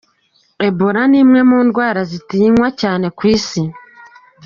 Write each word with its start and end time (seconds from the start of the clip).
Ebola 0.67 1.01
ni 1.09 1.17
imwe 1.21 1.41
mu 1.49 1.59
ndwara 1.67 2.01
zitinywa 2.11 2.67
cyane 2.81 3.07
ku 3.17 3.23
isi. 3.35 3.63